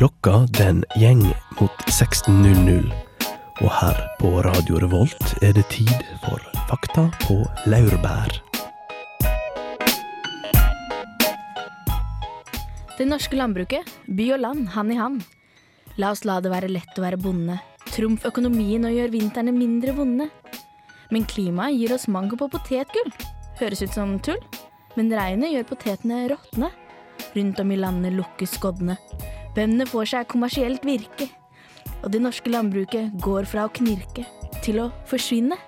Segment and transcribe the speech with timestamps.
[0.00, 1.20] Klokka den gjeng
[1.58, 2.86] mot 16.00,
[3.60, 5.90] og her på Radio Revolt er det tid
[6.22, 7.34] for Fakta på
[7.68, 8.32] laurbær.
[12.96, 15.26] Det norske landbruket, by og land, hand i hand.
[16.00, 17.58] La oss la det være lett å være bonde.
[17.92, 20.30] Trumf økonomien og gjør vintrene mindre vonde.
[21.12, 23.12] Men klimaet gir oss mango på potetgull.
[23.60, 24.40] Høres ut som tull,
[24.96, 26.72] men regnet gjør potetene råtne.
[27.36, 28.96] Rundt om i landet lukkes skoddene.
[29.56, 31.26] Bøndene får seg kommersielt virke.
[32.04, 34.24] Og det norske landbruket går fra å knirke
[34.64, 35.58] til å forsvinne.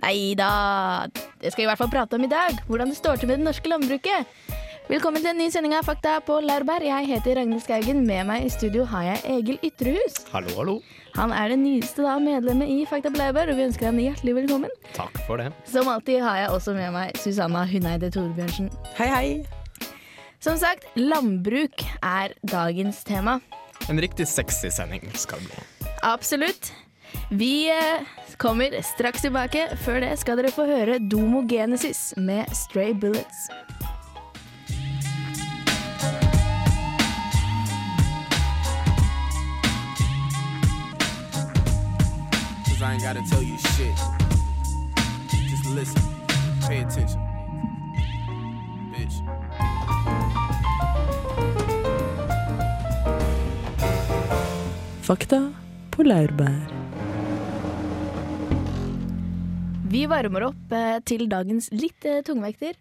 [0.00, 1.06] Nei da,
[1.40, 2.56] det skal vi i hvert fall prate om i dag.
[2.68, 4.32] Hvordan det står til med det norske landbruket.
[4.90, 6.82] Velkommen til en ny sending av Fakta på Laurbær.
[6.82, 8.00] Jeg heter Ragnhild Skaugen.
[8.08, 10.24] Med meg i studio har jeg Egil Ytrehus.
[10.32, 10.74] Hallo, hallo.
[11.14, 14.40] Han er det nyeste da medlemmet i Fakta på Laurbær, og vi ønsker ham hjertelig
[14.40, 14.74] velkommen.
[14.96, 15.52] Takk for det.
[15.68, 18.72] Som alltid har jeg også med meg Susanna Huneide Torbjørnsen.
[18.98, 19.59] Hei, hei.
[20.40, 23.40] Som sagt, landbruk er dagens tema.
[23.92, 25.90] En riktig sexy sending skal det bli.
[26.02, 26.72] Absolutt.
[27.28, 28.06] Vi eh,
[28.40, 29.66] kommer straks tilbake.
[29.84, 33.50] Før det skal dere få høre Domo Genesis med Stray Bullets.
[42.80, 43.98] I ain't gotta tell you shit.
[45.50, 46.02] Just listen.
[46.66, 47.29] Pay attention.
[55.10, 55.40] Fakta
[55.90, 56.68] på laurbær.
[59.90, 62.76] Vi varmer opp eh, til dagens litt eh, tungvekter.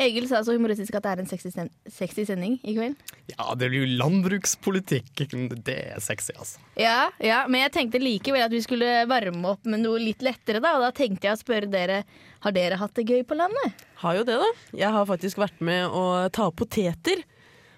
[0.00, 2.96] Egil sa så humoristisk at det er en sexy, sen sexy sending i kveld.
[3.34, 5.26] Ja, det blir jo landbrukspolitikk.
[5.68, 6.64] Det er sexy, altså.
[6.80, 10.64] Ja, ja, men jeg tenkte likevel at vi skulle varme opp med noe litt lettere,
[10.64, 10.78] da.
[10.78, 12.00] Og da tenkte jeg å spørre dere
[12.48, 13.84] har dere hatt det gøy på landet.
[14.00, 14.48] Har jo det, da.
[14.72, 17.28] Jeg har faktisk vært med å ta opp poteter.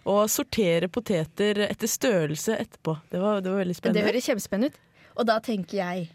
[0.07, 2.95] Og sortere poteter etter størrelse etterpå.
[3.11, 4.79] Det var, det var veldig Det høres kjempespennende ut.
[5.17, 6.07] Og da tenker jeg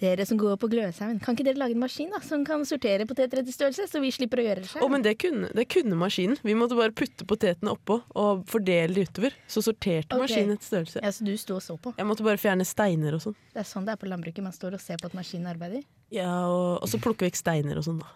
[0.00, 3.06] dere som går på Gløshaugen, kan ikke dere lage en maskin da, som kan sortere
[3.06, 5.66] poteter etter størrelse, så vi slipper å gjøre det Å, Oh, men det kunne, det
[5.70, 6.40] kunne maskinen.
[6.42, 9.36] Vi måtte bare putte potetene oppå og fordele de utover.
[9.46, 10.24] Så sorterte okay.
[10.24, 11.04] maskinen etter størrelse.
[11.04, 11.94] Ja, så du sto og så på.
[11.98, 13.38] Jeg måtte bare fjerne steiner og sånn.
[13.54, 14.42] Det er sånn det er på landbruket.
[14.44, 15.86] Man står og ser på at maskinen arbeider.
[16.14, 18.10] Ja, og, og så plukke vekk steiner og sånn, da.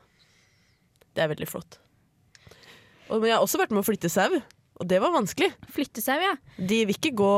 [1.14, 1.78] Det er veldig flott.
[3.08, 4.40] Og, men jeg har også vært med å flytte sau,
[4.78, 5.50] og det var vanskelig.
[5.74, 6.34] Flytte sau, ja.
[6.56, 7.32] De vil ikke, gå,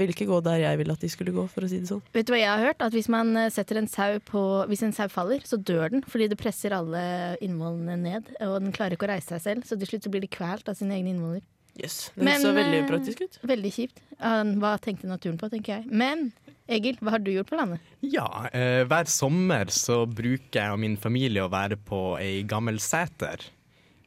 [0.00, 2.02] vil ikke gå der jeg ville at de skulle gå, for å si det sånn.
[2.14, 2.82] Vet du hva jeg har hørt?
[2.82, 6.04] At hvis man eh, setter en sau på Hvis en sau faller, så dør den
[6.08, 7.02] fordi det presser alle
[7.44, 8.30] innvollene ned.
[8.48, 10.68] Og den klarer ikke å reise seg selv, så til slutt så blir de kvalt
[10.70, 11.44] av sine egne innvoller.
[11.78, 13.38] Yes, det Men, så veldig eh, praktisk ut.
[13.48, 14.02] Veldig kjipt.
[14.20, 15.86] Hva tenkte naturen på, tenker jeg.
[15.88, 16.28] Men
[16.70, 17.82] Egil, hva har du gjort på landet?
[18.06, 22.78] Ja, eh, hver sommer så bruker jeg og min familie å være på ei gammel
[22.82, 23.42] seter.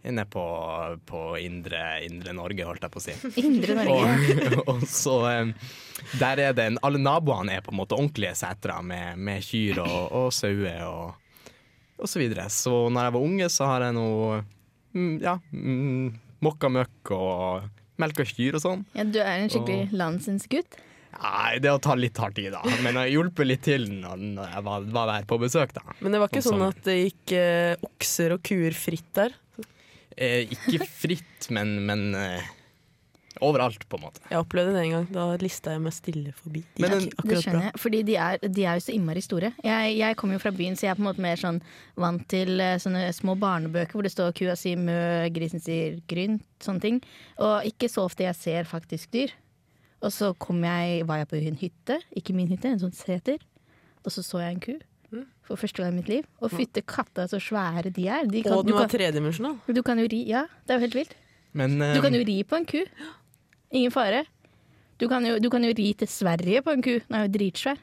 [0.05, 0.41] Inne på,
[1.09, 3.15] på indre, indre Norge, holdt jeg på å si.
[3.41, 4.49] Indre Norge.
[4.59, 5.15] Og, og så
[6.19, 9.81] Der er det en, Alle naboene er på en måte ordentlige setere med, med kyr
[9.81, 11.53] og, og sauer og,
[11.97, 12.45] og så videre.
[12.53, 14.43] Så når jeg var unge, så har jeg noe
[14.93, 16.11] mm, Ja, mm,
[16.45, 18.83] mokka møkk og melka kyr og sånn.
[18.93, 20.77] Ja, du er en skikkelig landsinnsgutt?
[21.15, 22.59] Nei, det å ta litt hardt i, da.
[22.83, 25.83] Men jeg hjulpet litt til når, når jeg var, var der på besøk, da.
[26.03, 29.37] Men det var ikke Om sånn at det gikk eh, okser og kuer fritt der?
[30.17, 32.45] Eh, ikke fritt, men, men eh,
[33.43, 34.21] overalt, på en måte.
[34.31, 35.07] Jeg opplevde det en gang.
[35.11, 36.61] Da lista jeg meg stille forbi.
[36.77, 37.63] De Men en- Det skjønner bra.
[37.67, 39.49] jeg, fordi de er, de er jo så innmari store.
[39.63, 41.59] Jeg, jeg kommer jo fra byen, så jeg er på en måte mer sånn
[41.99, 46.45] vant til eh, sånne små barnebøker hvor det står kua sier mø, grisen sier grynt,
[46.63, 47.01] sånne ting.
[47.43, 49.35] Og ikke så ofte jeg ser faktisk dyr.
[50.01, 53.39] Og så kom jeg, var jeg på en hytte, ikke min hytte, en sånn seter.
[54.05, 54.75] Og så så jeg en ku.
[55.45, 56.27] For første gang i mitt liv.
[56.41, 58.25] Og fytte katta, så svære de er.
[58.29, 59.59] De kan, Og du, den var tredimensjonal.
[59.67, 61.15] du kan jo ri Ja, det er jo helt vilt.
[61.53, 62.81] Men Du kan eh, jo ri på en ku.
[63.71, 64.25] Ingen fare.
[64.99, 66.99] Du kan jo, du kan jo ri til Sverige på en ku.
[66.99, 67.77] Den er jo dritsvær.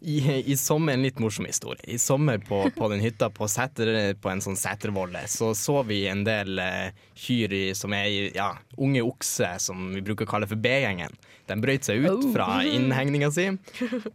[0.00, 0.18] I,
[0.52, 1.82] i sommer en litt morsom historie.
[1.90, 6.04] I sommer på, på den hytta på, setter, på en sånn setervolle, så så vi
[6.10, 8.06] en del eh, kyr i, som er
[8.36, 11.16] ja, unge okse, som vi bruker å kalle for B-gjengen.
[11.48, 12.26] De brøt seg ut Oh.
[12.34, 13.46] fra innhegninga si,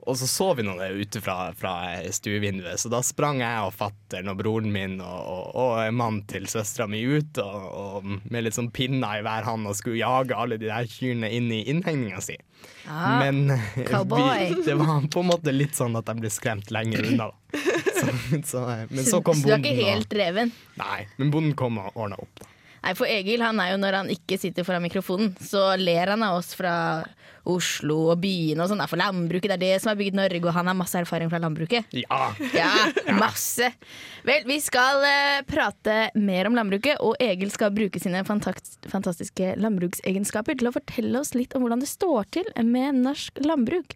[0.06, 1.74] og så så vi noe ute fra, fra
[2.13, 2.77] stuevinduet.
[2.80, 6.85] Så da sprang jeg og fattern og broren min og, og, og mannen til søstera
[6.91, 10.59] mi ut og, og med litt sånn pinner i hver hånd og skulle jage alle
[10.62, 12.38] de der kyrne inn i innhegninga si.
[12.88, 16.71] Ah, Men eh, vi, det var på en måte litt sånn at de ble skremt
[16.73, 17.29] lenger unna.
[17.31, 17.59] Da.
[18.03, 18.09] Så,
[18.43, 19.43] så, eh, men så kom bonden.
[19.43, 20.49] så du er ikke helt reven?
[20.79, 22.41] nei, men bonden kom og ordna opp.
[22.41, 22.49] Da.
[22.83, 26.23] Nei, for Egil han er jo når han ikke sitter foran mikrofonen, så ler han
[26.25, 26.73] av oss fra
[27.47, 28.83] Oslo og byene og sånn.
[28.87, 31.39] For landbruket, det er det som har bygd Norge, og han har masse erfaring fra
[31.43, 31.91] landbruket.
[31.95, 32.31] Ja!
[32.55, 32.71] Ja,
[33.19, 33.69] masse.
[34.27, 40.59] Vel, vi skal uh, prate mer om landbruket, og Egil skal bruke sine fantastiske landbruksegenskaper
[40.59, 43.95] til å fortelle oss litt om hvordan det står til med norsk landbruk.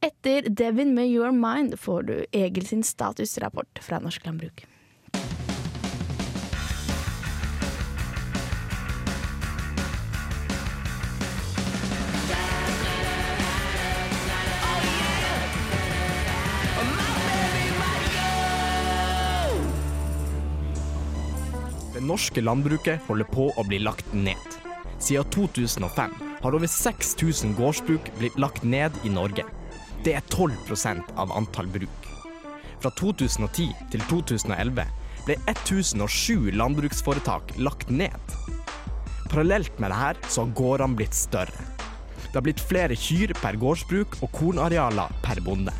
[0.00, 4.62] Etter Devin med Your Mind får du Egil sin statusrapport fra norsk landbruk.
[21.94, 24.58] Det norske landbruket holder på å bli lagt ned.
[25.02, 29.57] Siden 2005 har over 6000 gårdsbruk blitt lagt ned i Norge.
[30.08, 32.06] Det er 12% av antall bruk.
[32.80, 34.86] Fra 2010 til 2011
[35.26, 38.32] ble 1007 landbruksforetak lagt ned.
[39.28, 41.66] Parallelt med dette så har gårdene blitt større.
[42.22, 45.76] Det har blitt flere kyr per gårdsbruk og kornarealer per bonde.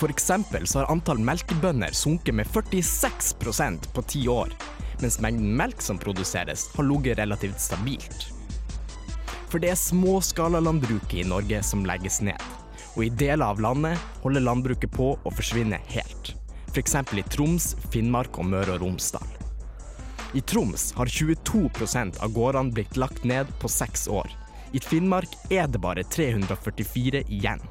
[0.00, 4.50] For eksempel så har antall melkebønder sunket med 46% på ti år,
[4.98, 8.26] mens mengden melk som produseres har ligget relativt stabilt.
[9.46, 12.42] For det er småskalalandbruket i Norge som legges ned,
[12.94, 16.34] og i deler av landet holder landbruket på å forsvinne helt.
[16.70, 16.94] F.eks.
[16.94, 19.26] i Troms, Finnmark og Møre og Romsdal.
[20.34, 21.68] I Troms har 22
[22.18, 24.30] av gårdene blitt lagt ned på seks år.
[24.74, 27.62] I Finnmark er det bare 344 igjen.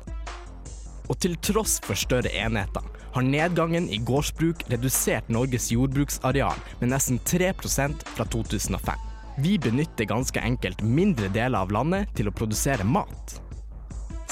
[1.11, 7.19] Og til tross for større enheter har nedgangen i gårdsbruk redusert Norges jordbruksareal med nesten
[7.19, 9.09] 3% fra 2005.
[9.43, 13.35] Vi benytter ganske enkelt mindre deler av landet til å produsere mat.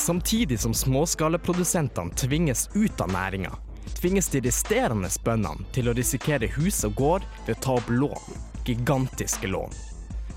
[0.01, 3.51] Samtidig som småskaleprodusentene tvinges ut av næringa,
[3.99, 8.39] tvinges de resterende bøndene til å risikere hus og gård ved å ta opp lån.
[8.65, 9.75] Gigantiske lån.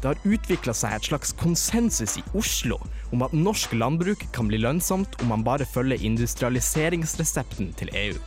[0.02, 2.76] Det har utvikla seg et slags konsensus i Oslo
[3.16, 8.20] om at norsk landbruk kan bli lønnsomt om man bare følger industrialiseringsresepten til EU.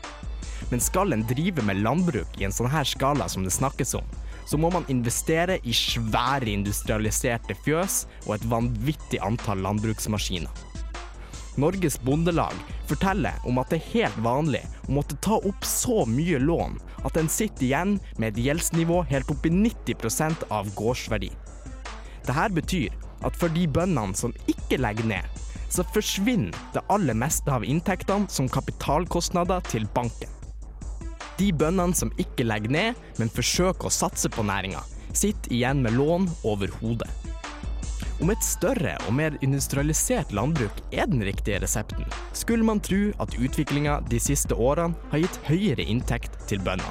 [0.71, 4.09] Men skal en drive med landbruk i en sånn her skala som det snakkes om,
[4.49, 10.65] så må man investere i svære industrialiserte fjøs og et vanvittig antall landbruksmaskiner.
[11.57, 12.53] Norges Bondelag
[12.87, 16.77] forteller om at det er helt vanlig å måtte ta opp så mye lån
[17.07, 21.31] at en sitter igjen med et gjeldsnivå helt opp i 90% av gårdsverdi.
[22.27, 22.95] Dette betyr
[23.25, 25.25] at for de bøndene som ikke legger ned,
[25.73, 30.29] så forsvinner det aller meste av inntektene som kapitalkostnader til banken.
[31.37, 34.81] De bøndene som ikke legger ned, men forsøker å satse på næringa,
[35.13, 37.09] sitter igjen med lån over hodet.
[38.17, 43.35] Om et større og mer industrialisert landbruk er den riktige resepten, skulle man tro at
[43.37, 46.89] utviklinga de siste årene har gitt høyere inntekt til bøndene.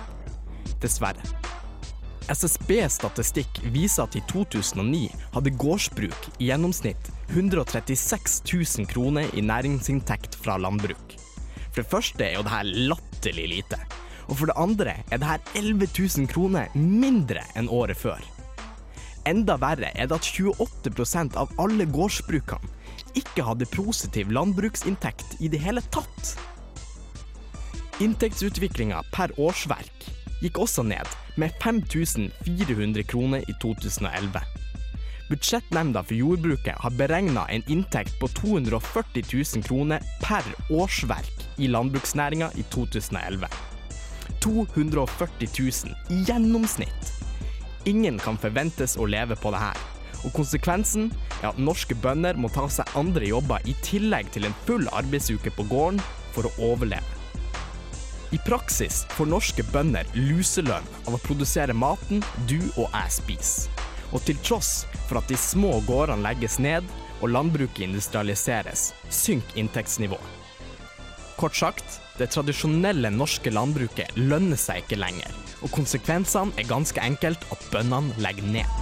[0.82, 1.22] Dessverre.
[2.30, 10.58] SSB-statistikk viser at i 2009 hadde gårdsbruk i gjennomsnitt 136 000 kroner i næringsinntekt fra
[10.62, 11.18] landbruk.
[11.72, 13.82] For det første er jo det her latterlig lite.
[14.26, 18.22] Og for det andre er det her 11 000 kroner mindre enn året før.
[19.26, 22.74] Enda verre er det at 28% av alle gårdsbrukene
[23.18, 26.36] ikke hadde positiv landbruksinntekt i det hele tatt.
[28.04, 30.06] Inntektsutviklinga per årsverk
[30.42, 31.08] gikk også ned,
[31.40, 34.40] med 5400 kroner i 2011.
[35.26, 42.52] Budsjettnemnda for jordbruket har beregna en inntekt på 240 000 kroner per årsverk i landbruksnæringa
[42.54, 43.48] i 2011.
[44.44, 47.25] 240 000 i gjennomsnitt.
[47.86, 49.82] Ingen kan forventes å leve på det her.
[50.26, 51.10] Og konsekvensen
[51.42, 55.52] er at norske bønder må ta seg andre jobber i tillegg til en full arbeidsuke
[55.54, 56.02] på gården
[56.34, 57.14] for å overleve.
[58.34, 63.84] I praksis får norske bønder luselønn av å produsere maten du og jeg spiser.
[64.14, 66.86] Og til tross for at de små gårdene legges ned
[67.20, 70.34] og landbruket industrialiseres, synker inntektsnivået.
[71.36, 75.32] Kort sagt, det tradisjonelle norske landbruket lønner seg ikke lenger,
[75.64, 78.76] og konsekvensene er ganske enkelt at bøndene legger ned.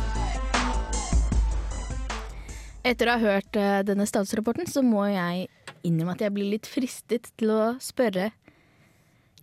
[2.84, 5.46] Etter å ha hørt eh, denne statsrapporten, så må jeg
[5.86, 8.30] innrømme at jeg blir litt fristet til å spørre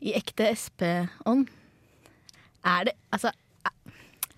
[0.02, 1.48] i ekte SP-ånd.
[2.66, 3.32] Er det altså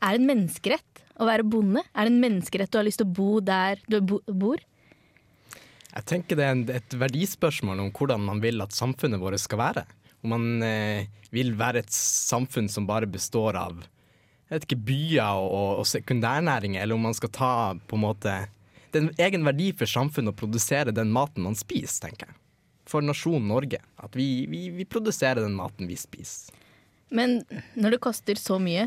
[0.03, 1.83] Er det en menneskerett å være bonde?
[1.95, 4.59] Er det en menneskerett å ha lyst til å bo der du bo, bor?
[5.93, 9.83] Jeg tenker det er et verdispørsmål om hvordan man vil at samfunnet vårt skal være.
[10.23, 13.83] Om man eh, vil være et samfunn som bare består av
[14.53, 17.53] jeg vet ikke, byer og, og, og sekundærnæringer, eller om man skal ta
[17.89, 18.33] på en måte
[18.91, 22.37] Det er en egen verdi for samfunnet å produsere den maten man spiser, tenker jeg.
[22.85, 23.79] For nasjonen Norge.
[23.97, 26.53] At vi, vi, vi produserer den maten vi spiser.
[27.09, 27.39] Men
[27.73, 28.85] når det koster så mye,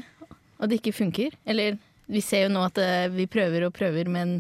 [0.61, 4.07] og det ikke funker, eller Vi ser jo nå at eh, vi prøver og prøver,
[4.07, 4.37] men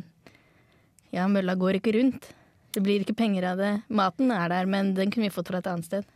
[1.10, 2.28] ja, mølla går ikke rundt.
[2.70, 3.72] Det blir ikke penger av det.
[3.90, 6.06] Maten er der, men den kunne vi fått fra et annet sted.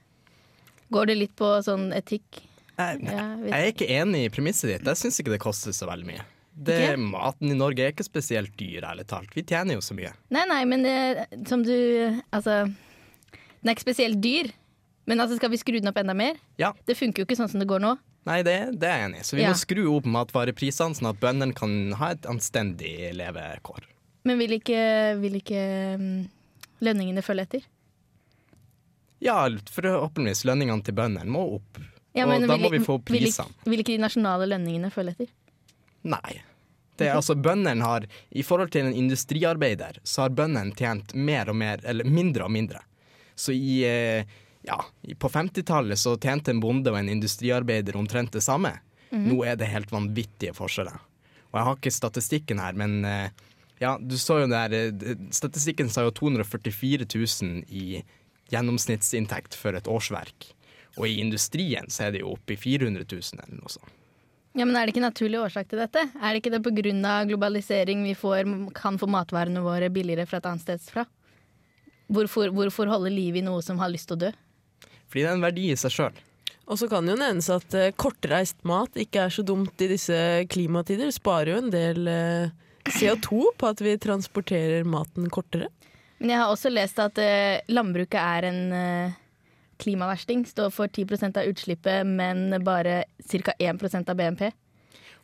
[0.90, 2.42] Går det litt på sånn etikk?
[2.80, 4.87] Jeg, jeg er ikke enig i premisset ditt.
[4.88, 6.23] Jeg syns ikke det koster så veldig mye.
[6.61, 6.97] Det, okay.
[7.00, 9.30] Maten i Norge er ikke spesielt dyr, ærlig talt.
[9.37, 10.11] Vi tjener jo så mye.
[10.35, 10.97] Nei, nei, men det,
[11.49, 11.73] som du
[12.35, 14.50] Altså, den er ikke spesielt dyr.
[15.09, 16.37] Men altså, skal vi skru den opp enda mer?
[16.61, 16.73] Ja.
[16.87, 17.94] Det funker jo ikke sånn som det går nå.
[18.28, 19.26] Nei, det, det er jeg enig i.
[19.26, 19.52] Så vi Ja.
[19.54, 23.87] må skru opp matvareprisene, sånn at bøndene kan ha et anstendig levekår.
[24.28, 24.80] Men vil ikke,
[25.23, 25.62] vil ikke
[25.97, 26.18] mm,
[26.85, 27.64] lønningene følge etter?
[29.21, 31.81] Ja, forhåpentligvis lønningene til bøndene må opp.
[32.17, 33.53] Ja, og da må vi få vil, prisene.
[33.65, 35.35] Vil, vil ikke de nasjonale lønningene følge etter?
[36.11, 36.41] Nei.
[37.00, 41.57] Det altså Bøndene har, i forhold til en industriarbeider, så har bøndene tjent mer og
[41.57, 42.83] mer, eller mindre og mindre.
[43.33, 44.29] Så i eh,
[44.69, 44.77] ja,
[45.17, 48.75] på 50-tallet så tjente en bonde og en industriarbeider omtrent det samme.
[49.11, 51.00] Nå er det helt vanvittige forskjeller.
[51.50, 53.49] Og jeg har ikke statistikken her, men eh,
[53.81, 58.03] ja, du så jo der eh, Statistikken sa jo 244 000 i
[58.50, 60.50] gjennomsnittsinntekt for et årsverk.
[60.99, 63.97] Og i industrien så er det jo oppe i 400 000 eller noe sånt.
[64.59, 66.02] Ja, men Er det ikke naturlig årsak til dette?
[66.19, 67.25] Er det ikke det pga.
[67.28, 71.07] globalisering vi får, kan få matvarene våre billigere fra et annet sted fra?
[72.11, 74.33] Hvorfor, hvorfor holde liv i noe som har lyst til å dø?
[75.07, 76.19] Fordi det er en verdi i seg sjøl.
[76.71, 79.88] Og så kan det jo nevnes at eh, kortreist mat ikke er så dumt i
[79.90, 80.19] disse
[80.50, 81.11] klimatider.
[81.14, 82.50] Sparer jo en del eh,
[82.90, 85.71] CO2 på at vi transporterer maten kortere.
[86.21, 89.21] Men jeg har også lest at eh, landbruket er en eh,
[89.81, 90.45] klimaversting.
[90.49, 93.55] Står for 10% av utslippet, men bare ca.
[93.57, 94.50] 1% av BNP.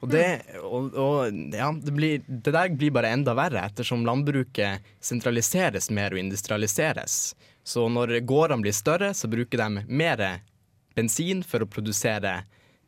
[0.05, 0.25] Og, det,
[0.61, 6.17] og, og ja, det, blir, det der blir bare enda verre, ettersom landbruket sentraliseres mer
[6.17, 7.35] og industrialiseres.
[7.67, 10.23] Så når gårdene blir større, så bruker de mer
[10.97, 12.39] bensin for å produsere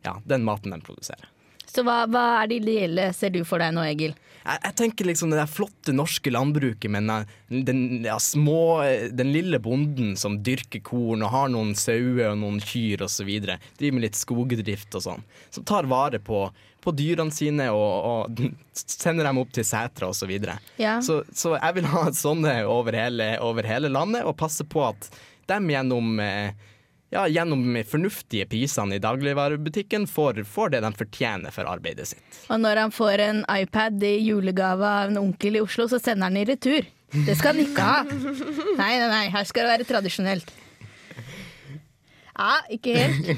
[0.04, 1.28] ja, den maten de produserer.
[1.68, 4.14] Så hva, hva er det ideelle ser du for deg nå, Egil?
[4.48, 8.80] Jeg, jeg tenker liksom det der flotte norske landbruket med den, den, ja, små,
[9.12, 13.28] den lille bonden som dyrker korn og har noen sauer og noen kyr osv.
[13.44, 15.26] Driver med litt skogdrift og sånn.
[15.52, 16.46] Som tar vare på,
[16.84, 20.22] på dyrene sine og, og sender dem opp til setra osv.
[20.24, 20.56] Så, videre.
[20.80, 20.98] Ja.
[21.04, 25.12] så Så jeg vil ha sånne over hele, over hele landet og passe på at
[25.48, 26.56] dem gjennom eh,
[27.10, 32.40] ja, gjennom fornuftige prisene i dagligvarebutikken får, får det de fortjener for arbeidet sitt.
[32.52, 36.28] Og når han får en iPad i julegave av en onkel i Oslo, så sender
[36.28, 36.88] han den i retur.
[37.24, 38.02] Det skal han ikke ha.
[38.80, 40.50] Nei, nei, nei, her skal det være tradisjonelt.
[42.38, 43.30] Ja, ikke helt.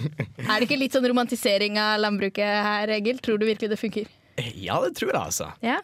[0.44, 3.22] Er det ikke litt sånn romantisering av landbruket her, Egil?
[3.24, 4.10] Tror du virkelig det funker?
[4.58, 5.46] Ja, det tror jeg altså.
[5.64, 5.78] Ja.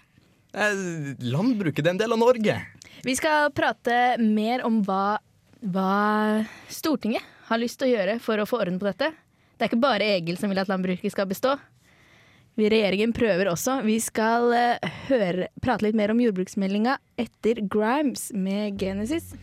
[0.56, 2.58] Eh, Landbruket det er en del av Norge.
[3.06, 5.16] Vi skal prate mer om hva,
[5.62, 5.94] hva
[6.72, 9.12] Stortinget har lyst til å gjøre for å få orden på dette.
[9.56, 11.56] Det er ikke bare Egil som vil at landbruket skal bestå.
[12.56, 13.82] Vi- Regjeringen prøver også.
[13.84, 19.34] Vi skal eh, høre, prate litt mer om jordbruksmeldinga etter Grimes med Genesis.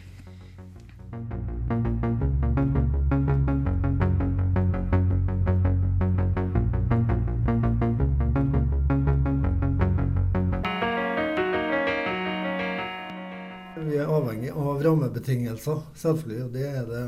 [13.83, 16.43] Vi er avhengig av rammebetingelser, selvfølgelig.
[16.45, 17.01] Og det er det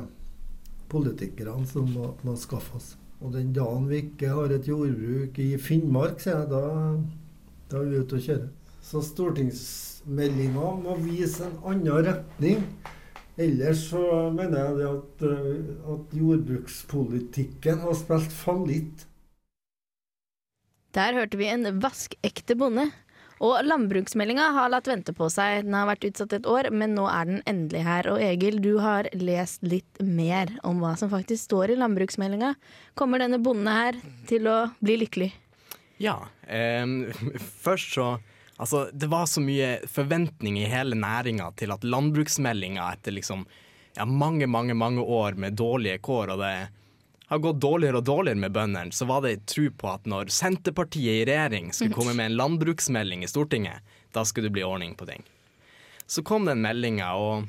[0.91, 2.91] politikerne som må, må skaffe oss.
[3.23, 6.61] Og den dagen vi ikke har et jordbruk i Finnmark, sier jeg, da,
[7.71, 8.51] da er vi ute og kjører.
[8.85, 12.61] Så stortingsmeldinga må vise en annen retning.
[13.41, 19.07] Ellers så mener jeg at, eh, at jordbrukspolitikken har spilt fallitt.
[20.95, 22.87] Der hørte vi en vaskekte bonde.
[23.43, 25.65] Og landbruksmeldinga har latt vente på seg.
[25.65, 28.07] Den har vært utsatt et år, men nå er den endelig her.
[28.13, 32.53] Og Egil, du har lest litt mer om hva som faktisk står i landbruksmeldinga.
[32.95, 33.99] Kommer denne bonden her
[34.29, 35.33] til å bli lykkelig?
[36.03, 36.19] Ja.
[36.47, 36.85] Eh,
[37.65, 38.15] først så
[38.55, 43.41] Altså, det var så mye forventning i hele næringa til at landbruksmeldinga etter liksom
[43.97, 46.53] ja, mange, mange, mange år med dårlige kår, og det
[47.27, 51.23] har gått dårligere og dårligere med bøndene, så var det tro på at når Senterpartiet
[51.23, 53.81] i regjering skulle komme med en landbruksmelding i Stortinget,
[54.13, 55.25] da skulle det bli ordning på ting.
[56.05, 57.47] Så kom den meldinga, og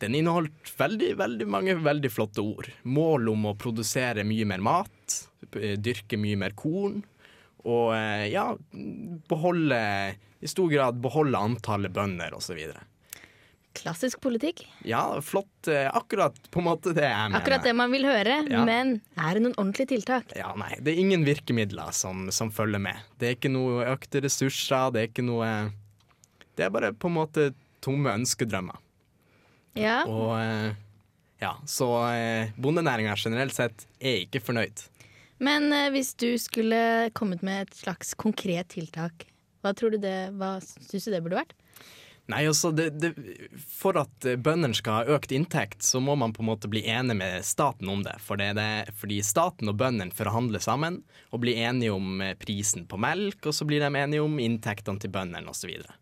[0.00, 2.70] den inneholdt veldig, veldig mange veldig flotte ord.
[2.88, 5.18] Mål om å produsere mye mer mat,
[5.52, 7.02] dyrke mye mer korn,
[7.68, 8.52] og eh, ja,
[9.28, 9.78] beholde
[10.38, 12.60] I stor grad beholde antallet bønder osv.
[13.78, 14.64] Klassisk politikk.
[14.88, 15.68] Ja, flott.
[15.70, 17.38] eh, Akkurat på en måte det jeg mener.
[17.38, 18.40] Akkurat det man vil høre.
[18.50, 18.64] Ja.
[18.66, 20.34] Men er det noen ordentlige tiltak?
[20.36, 22.98] Ja, nei, det er ingen virkemidler som, som følger med.
[23.20, 25.48] Det er ikke noe økte ressurser, det er ikke noe
[26.58, 27.48] Det er bare på en måte
[27.84, 28.80] tomme ønskedrømmer.
[29.78, 30.02] Ja.
[30.10, 30.72] Og eh,
[31.44, 34.82] ja, så eh, bondenæringa generelt sett er ikke fornøyd.
[35.38, 39.28] Men hvis du skulle kommet med et slags konkret tiltak,
[39.62, 41.54] hva tror du det, hva syns du det burde vært?
[42.28, 43.14] Nei, altså, det, det,
[43.72, 46.82] For at eh, bøndene skal ha økt inntekt, så må man på en måte bli
[46.84, 48.18] enig med staten om det.
[48.20, 51.00] For det det fordi staten og bøndene forhandler sammen
[51.32, 55.00] og blir enige om eh, prisen på melk, og så blir de enige om inntektene
[55.00, 55.62] til bøndene osv.
[55.62, 55.96] Så, videre.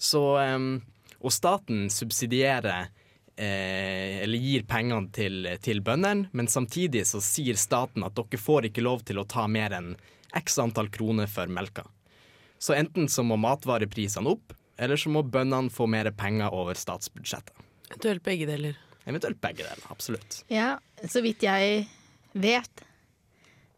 [0.00, 0.22] så
[1.20, 2.88] Og staten subsidierer
[3.36, 8.70] eh, eller gir pengene til, til bøndene, men samtidig så sier staten at dere får
[8.70, 9.92] ikke lov til å ta mer enn
[10.40, 11.84] x antall kroner for melka.
[12.56, 17.52] Så enten så må matvareprisene opp, eller så må bøndene få mer penger over statsbudsjettet.
[17.90, 18.78] Eventuelt begge deler.
[19.08, 19.82] Eventuelt begge deler.
[19.92, 20.42] Absolutt.
[20.52, 21.84] Ja, så vidt jeg
[22.32, 22.84] vet,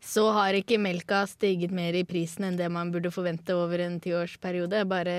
[0.03, 3.99] så har ikke melka stiget mer i prisen enn det man burde forvente over en
[4.03, 4.85] tiårsperiode.
[4.91, 5.17] Bare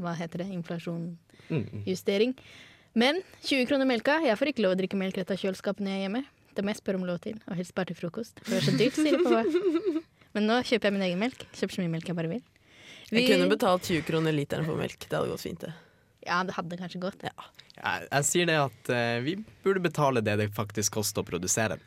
[0.00, 2.34] hva heter det, inflasjonjustering.
[2.98, 4.18] Men 20 kroner melka.
[4.24, 6.24] Jeg får ikke lov å drikke melk rett av kjøleskapet når jeg er hjemme.
[6.56, 8.40] Det må jeg spørre om lov til, og helst bare til frokost.
[8.42, 9.44] For det er så dyrt, sier pappa.
[10.34, 11.44] Men nå kjøper jeg min egen melk.
[11.54, 12.42] Kjøper så mye melk jeg bare vil.
[13.10, 15.06] Jeg kunne betalt 20 kroner literen for melk.
[15.06, 15.72] Det hadde gått fint, det.
[16.26, 17.24] Ja, det hadde kanskje gått.
[17.24, 21.78] Jeg, jeg sier det at uh, vi burde betale det det faktisk koster å produsere
[21.78, 21.86] den.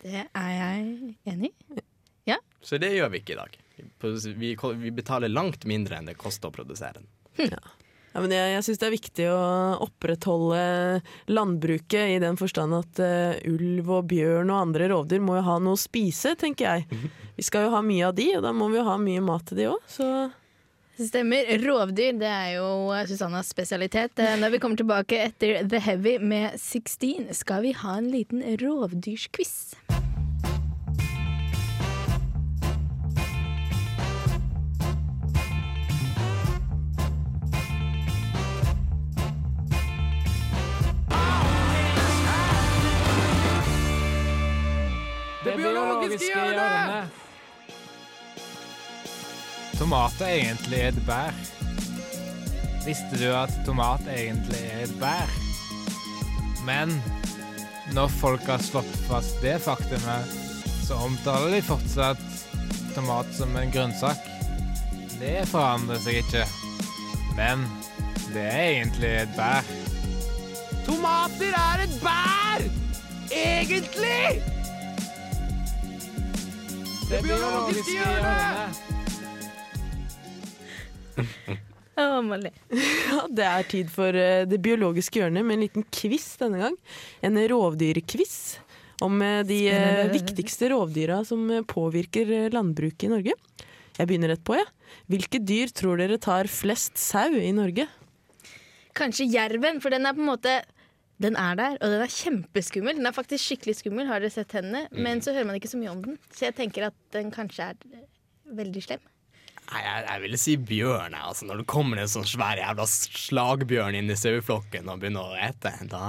[0.00, 1.82] Det er jeg enig i.
[2.28, 2.38] Ja.
[2.64, 3.58] Så det gjør vi ikke i dag.
[4.00, 7.08] Vi, vi betaler langt mindre enn det koster å produsere den.
[8.10, 9.42] Ja, men jeg jeg syns det er viktig å
[9.86, 10.62] opprettholde
[11.30, 15.60] landbruket i den forstand at uh, ulv og bjørn og andre rovdyr må jo ha
[15.62, 17.00] noe å spise, tenker jeg.
[17.38, 19.46] Vi skal jo ha mye av de, og da må vi jo ha mye mat
[19.48, 19.86] til de òg.
[19.88, 20.08] Så
[21.00, 21.46] Stemmer.
[21.64, 24.18] Rovdyr det er jo Susannas spesialitet.
[24.18, 28.42] Eh, Når vi kommer tilbake etter The Heavy med 16, skal vi ha en liten
[28.60, 29.74] rovdyrsquiz.
[45.44, 47.19] Det biologiske hjørnet!
[49.80, 51.32] Tomat er et bær.
[52.84, 55.30] Visste du at tomat egentlig er et bær?
[56.68, 56.92] Men
[57.96, 60.34] når folk har slått fast det faktumet,
[60.84, 62.20] så omtaler de fortsatt
[62.92, 64.20] tomat som en grønnsak.
[65.16, 66.44] Det forandrer seg ikke.
[67.40, 67.64] Men
[68.34, 69.72] det er egentlig et bær.
[70.84, 72.68] Tomater er et bær!
[73.32, 74.44] Egentlig!
[77.08, 78.89] Det biologiske hjørnet!
[82.24, 82.50] Molly.
[83.10, 86.76] ja, det er tid for eh, det biologiske hjørnet med en liten quiz denne gang.
[87.26, 88.34] En rovdyrquiz
[89.04, 90.14] om eh, de eh, Spennende.
[90.16, 93.36] viktigste rovdyra som påvirker landbruket i Norge.
[93.98, 94.68] Jeg begynner rett på, jeg.
[95.12, 97.84] Hvilke dyr tror dere tar flest sau i Norge?
[98.96, 100.60] Kanskje jerven, for den er på en måte
[101.20, 102.96] den er der, og den er kjempeskummel.
[102.96, 104.86] Den er faktisk skikkelig skummel, har dere sett henne?
[104.88, 106.16] Men så hører man ikke så mye om den.
[106.32, 108.06] Så jeg tenker at den kanskje er
[108.56, 109.02] veldig slem.
[109.70, 111.12] Nei, jeg, jeg ville si bjørn.
[111.14, 115.30] jeg, Altså, når det kommer en sånn svær jævla slagbjørn inn i saueflokken og begynner
[115.30, 116.02] å ete, da,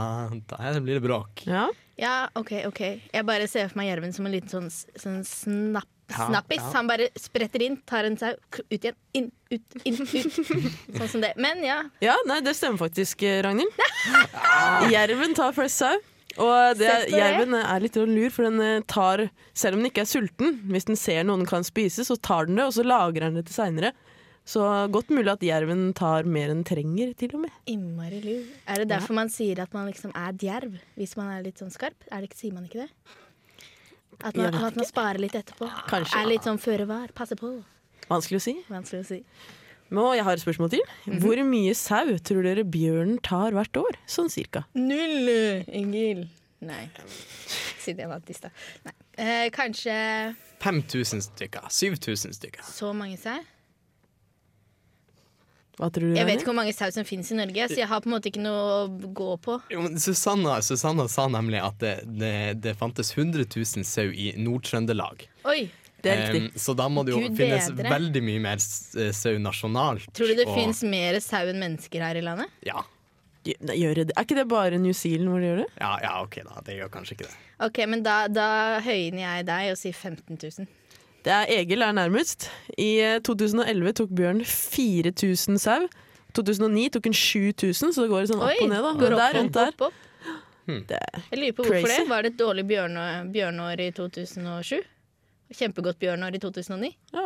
[0.49, 1.45] da blir det bråk.
[1.49, 1.67] Ja,
[2.01, 2.79] Ja, OK, OK.
[3.13, 6.57] Jeg bare ser for meg jerven som en liten sånn, sånn snapp, Ja, snappis.
[6.63, 6.71] ja.
[6.73, 10.39] Han bare spretter inn, tar en sau, ut igjen, inn, ut, inn, ut.
[10.97, 11.35] Sånn som det.
[11.37, 13.77] Men ja, ja nei, det stemmer faktisk, eh, Ragnhild.
[14.95, 15.99] Jerven tar flest sau.
[16.39, 19.25] Og det, jerven er litt lur, for den eh, tar
[19.57, 22.59] Selv om den ikke er sulten, hvis den ser noen kan spise, så tar den
[22.59, 23.91] det, og så lagrer den det til seinere.
[24.47, 27.57] Så godt mulig at jerven tar mer enn den trenger, til og med.
[27.69, 28.47] innmari lur.
[28.65, 31.73] Er det derfor man sier at man liksom er djerv, hvis man er litt sånn
[31.73, 32.07] skarp?
[32.09, 32.89] Er det sier man ikke det?
[34.21, 35.69] At man, at man sparer litt etterpå?
[35.89, 36.17] Kanskje.
[36.19, 37.53] Er litt sånn føre var, passe på.
[38.09, 38.55] Vanskelig å si.
[38.69, 39.21] Vanskelig å si.
[39.91, 40.83] Men jeg har et spørsmål til.
[41.19, 43.97] Hvor mye sau tror dere bjørnen tar hvert år?
[44.09, 44.63] Sånn cirka.
[44.77, 45.27] Null,
[45.67, 46.25] Ingil.
[46.63, 46.85] Nei.
[47.81, 48.53] Siden jeg vant i stad.
[48.85, 48.93] Nei.
[49.21, 49.95] Eh, kanskje
[50.61, 51.65] 5000 stykker.
[51.73, 52.63] 7000 stykker.
[52.63, 53.41] så mange sau?
[55.79, 56.15] Hva tror du?
[56.17, 58.13] Jeg vet ikke hvor mange sau som finnes i Norge, så jeg har på en
[58.13, 59.55] måte ikke noe å gå på.
[59.73, 64.31] Jo, men Susanna, Susanna sa nemlig at det, det, det fantes 100 000 sau i
[64.37, 65.25] Nord-Trøndelag.
[65.49, 65.63] Oi!
[66.01, 66.47] Det er riktig.
[66.55, 67.89] Um, så da må det jo Gud finnes bedre.
[67.93, 70.07] veldig mye mer eh, sau nasjonalt.
[70.17, 72.49] Tror du det og- finnes mer sau enn mennesker her i landet?
[72.65, 72.81] Ja.
[73.45, 74.11] Gjør det?
[74.17, 75.69] Er ikke det bare New Zealand hvor de gjør det?
[75.81, 76.61] ja, ja, OK, da.
[76.65, 77.35] Det gjør kanskje ikke det.
[77.65, 80.67] Ok, men da, da høyner jeg deg og sier 15 000.
[81.25, 82.49] Det er Egil er nærmest.
[82.77, 85.87] I eh, 2011 tok bjørn 4000 sau.
[86.37, 88.81] 2009 tok han 7000, så det går sånn opp og ned.
[88.85, 89.73] da går opp, der, rundt der.
[89.75, 89.93] opp, opp.
[90.71, 92.07] Det er Jeg lurer på hvorfor det.
[92.09, 94.77] Var det et dårlig bjørne, bjørnår i 2007?
[95.51, 96.93] Kjempegodt bjørnår i 2009?
[97.11, 97.23] ja,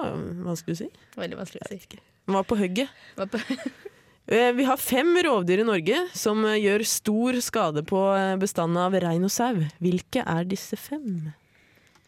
[0.48, 0.88] vanskelig å si.
[1.20, 1.78] Veldig vanskelig å si.
[2.34, 2.90] Var på hugget.
[3.20, 3.38] Var på
[4.26, 8.82] Eh, Vi har fem rovdyr i Norge som eh, gjør stor skade på eh, bestanden
[8.82, 9.54] av rein og sau.
[9.78, 11.30] Hvilke er disse fem?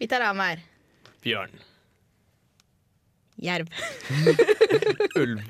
[0.02, 0.64] Vi tar av annenhver.
[1.22, 1.54] Bjørn.
[3.38, 3.70] Jerv.
[5.22, 5.46] Ulv.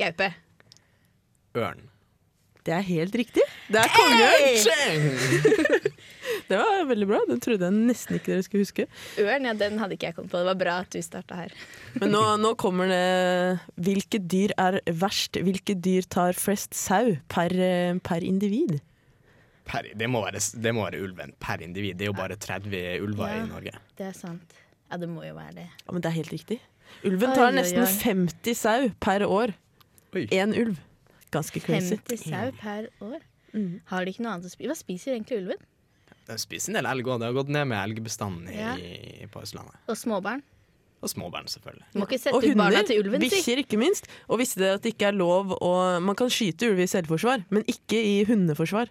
[0.00, 0.30] Gaupe.
[1.60, 1.84] Ørn.
[2.64, 3.44] Det er helt riktig.
[3.68, 5.92] Det er kongeørn!
[6.46, 7.20] Det var veldig bra.
[7.28, 8.86] Den trodde jeg nesten ikke dere skulle huske.
[9.22, 10.38] Ørn, ja, den hadde ikke jeg kommet på.
[10.42, 11.54] Det var bra at du starta her.
[11.98, 13.00] Men nå, nå kommer det
[13.88, 15.40] Hvilke dyr er verst?
[15.42, 18.78] Hvilke dyr tar flest sau per, eh, per individ?
[19.66, 21.98] Per, det, må være, det må være ulven per individ.
[21.98, 23.42] Det er jo bare 30 ulver Ja.
[23.42, 23.72] i Norge.
[23.98, 24.54] Det er sant.
[24.86, 25.68] Ja, det må jo være det.
[25.82, 26.60] Ja, men det er helt riktig.
[27.02, 27.94] Ulven Oi, tar oi, nesten oi.
[28.06, 29.56] 50 sau per år.
[30.14, 30.28] Oi.
[30.30, 30.78] Én ulv.
[31.34, 31.96] Ganske crazy.
[32.06, 33.18] 50 sau per år.
[33.56, 33.80] Mm.
[33.90, 34.70] Har de ikke noe annet å spise?
[34.70, 35.66] Hva spiser egentlig ulven?
[36.26, 37.20] De spiser en del elg òg.
[37.22, 38.74] Det har gått ned med elgbestanden Ja.
[38.76, 39.76] i, på Østlandet.
[39.86, 40.42] Og småbarn?
[41.04, 41.84] Og småbarn, selvfølgelig.
[41.92, 43.28] Du må ikke sette Og ut barna til ulven, si.
[43.36, 44.08] Bikkjer, ikke minst.
[44.32, 47.44] Og visste dere at det ikke er lov å Man kan skyte ulv i selvforsvar,
[47.52, 48.88] men ikke i hundeforsvar.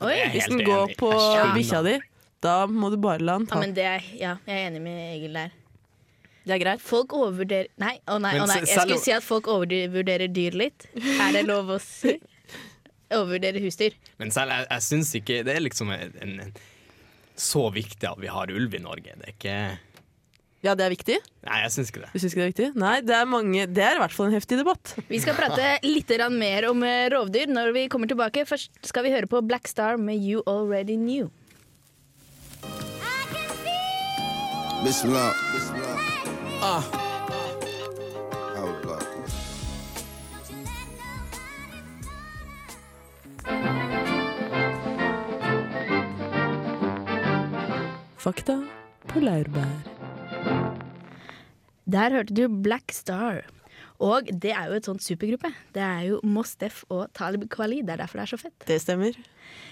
[0.00, 0.14] Oi!
[0.32, 0.96] Hvis den går enig.
[1.00, 1.10] på
[1.56, 1.96] bikkja di,
[2.40, 3.60] da må du bare la den Ja, ta.
[3.60, 5.50] men det er, ja, jeg er enig med Egil der.
[6.46, 6.80] Det er greit.
[6.80, 8.60] Folk overvurderer Nei, å nei, oh nei.
[8.62, 10.86] jeg skulle si at folk overvurderer dyr litt.
[10.96, 12.14] Er det lov å si?
[13.12, 13.94] Overvurdere husdyr.
[14.20, 16.54] Men selv, jeg, jeg syns ikke det er liksom en, en, en,
[17.38, 19.14] så viktig at vi har ulv i Norge.
[19.18, 19.58] Det er ikke
[20.66, 21.16] Ja, det er viktig.
[21.46, 22.12] Nei, jeg syns ikke det.
[22.12, 22.68] Du syns ikke det er viktig?
[22.82, 24.94] Nei, det er, mange, det er i hvert fall en heftig debatt.
[25.12, 28.46] Vi skal prate litt mer om eh, rovdyr når vi kommer tilbake.
[28.48, 31.30] Først skal vi høre på Black Star med You Already Knew.
[34.82, 35.34] Bismillah.
[36.62, 36.82] Ah.
[43.48, 43.77] Allah.
[48.18, 48.56] Fakta
[49.06, 49.68] på laurbær.
[51.86, 53.44] Der hørte du Black Star.
[54.02, 55.52] Og det er jo et sånt supergruppe.
[55.74, 57.78] Det er jo Mostef og Talib Kwali.
[57.86, 58.58] Det er derfor det er så fett.
[58.66, 59.14] Det stemmer.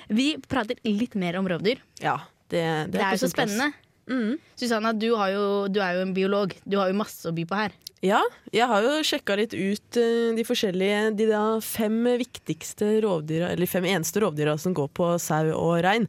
[0.06, 1.82] Vi prater litt mer om rovdyr.
[1.98, 3.72] Ja, det, det, Det er jo så spennende.
[4.06, 4.38] Mm.
[4.54, 6.54] Susanna, du, har jo, du er jo en biolog.
[6.62, 7.74] Du har jo masse å by på her.
[8.06, 8.22] Ja,
[8.54, 13.66] jeg har jo sjekka litt ut eh, de forskjellige De da fem viktigste rovdyra, eller
[13.66, 16.06] fem eneste rovdyra som går på sau og rein.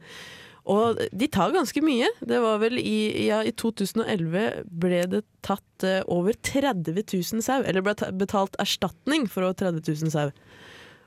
[0.67, 2.09] Og de tar ganske mye.
[2.27, 7.61] Det var vel i, ja, I 2011 ble det tatt eh, over 30 000 sau.
[7.63, 10.33] Eller ble betalt erstatning for over 30 000 sau.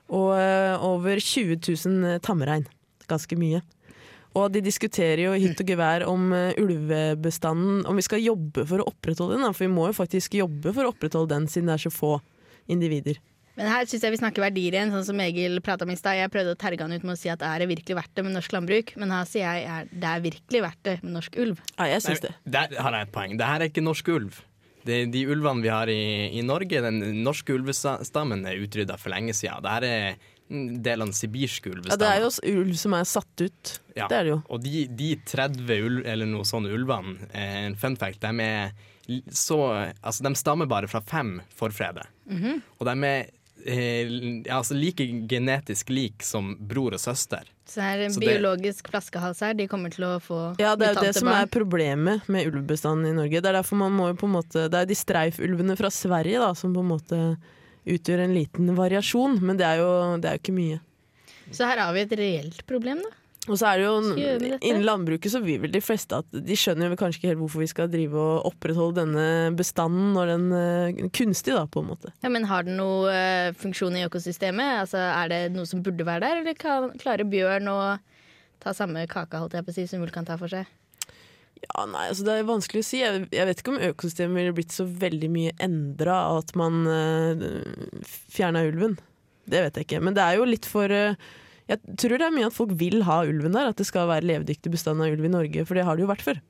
[0.09, 2.65] Og eh, over 20 000 tamrein.
[3.11, 3.61] Ganske mye.
[4.39, 8.81] Og de diskuterer jo hytt og gevær om eh, ulvebestanden, om vi skal jobbe for
[8.81, 9.53] å opprettholde den.
[9.53, 12.15] For vi må jo faktisk jobbe for å opprettholde den, siden det er så få
[12.71, 13.19] individer.
[13.59, 16.19] Men her syns jeg vi snakker verdier igjen, sånn som Egil prata om i stad.
[16.19, 18.25] Jeg prøvde å terge han ut med å si at er det virkelig verdt det
[18.27, 18.93] med norsk landbruk?
[19.01, 21.65] Men her sier jeg er det er virkelig verdt det med norsk ulv.
[21.75, 22.33] Ja, jeg syns det.
[22.57, 23.35] Der har jeg et poeng.
[23.39, 24.39] Det her er ikke norsk ulv.
[24.81, 26.03] Det, de ulvene vi har i,
[26.39, 29.61] i Norge, den norske ulvestammen er utrydda for lenge siden.
[29.61, 33.43] Det her er del av den sibirske Ja, det er jo ulv som er satt
[33.43, 33.73] ut.
[33.95, 34.07] Ja.
[34.11, 34.39] Det er det jo.
[34.51, 38.73] Og de, de 30 ulv, eller noe sånne ulvene, eh, en fun fact, de er
[39.33, 39.57] så
[40.01, 42.05] Altså, de stammer bare fra fem forfedre.
[42.27, 42.61] -hmm.
[42.79, 43.29] Og de er
[43.65, 47.45] altså like genetisk lik som bror og søster.
[47.65, 49.53] Så det er en Så det- biologisk flaskehals her.
[49.53, 53.07] De kommer til å få Ja, det er jo det som er problemet med ulvebestanden
[53.07, 53.41] i Norge.
[53.41, 56.39] Det er derfor man må jo på en måte Det er de streifulvene fra Sverige
[56.39, 57.37] da, som på en måte
[57.87, 60.79] utgjør en liten variasjon, men det er jo, det er jo ikke mye.
[61.51, 63.09] Så her har vi et reelt problem, da.
[63.49, 63.93] Og så er det jo?
[64.61, 67.69] Innen landbruket så vil vel de fleste at De skjønner kanskje ikke helt hvorfor vi
[67.71, 72.13] skal drive og opprettholde denne bestanden når den er kunstig, da, på en måte.
[72.21, 74.83] Ja, men Har den noen eh, funksjon i økosystemet?
[74.83, 77.79] Altså, Er det noe som burde være der, eller kan, klarer bjørn å
[78.61, 80.69] ta samme kaka holdt jeg på å si, som ulv kan ta for seg?
[81.61, 83.01] Ja, nei, altså Det er vanskelig å si.
[83.01, 86.81] Jeg, jeg vet ikke om økosystemet ville blitt så veldig mye endra av at man
[86.89, 87.45] øh,
[88.29, 88.99] fjerna ulven.
[89.49, 90.01] Det vet jeg ikke.
[90.05, 91.17] Men det er jo litt for eh,
[91.69, 93.71] Jeg tror det er mye at folk vil ha ulven der.
[93.71, 96.11] At det skal være levedyktig bestand av ulv i Norge, for det har det jo
[96.11, 96.41] vært før.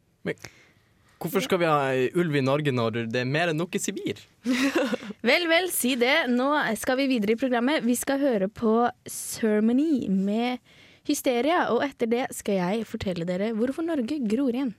[1.22, 4.24] Hvorfor skal vi ha ulv i Norge når det er mer enn nok i Sibir?
[5.22, 6.24] Vel, vel, si det.
[6.34, 6.48] Nå
[6.82, 7.84] skal vi videre i programmet.
[7.86, 10.58] Vi skal høre på Ceremony med
[11.06, 14.74] Hysteria, og etter det skal jeg fortelle dere hvorfor Norge gror igjen.